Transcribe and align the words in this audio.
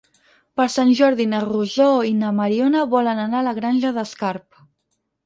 Per 0.59 0.65
Sant 0.75 0.93
Jordi 0.99 1.27
na 1.33 1.41
Rosó 1.43 1.89
i 2.11 2.15
na 2.21 2.31
Mariona 2.39 2.87
volen 2.97 3.21
anar 3.27 3.43
a 3.43 3.47
la 3.49 3.55
Granja 3.59 3.93
d'Escarp. 3.99 4.65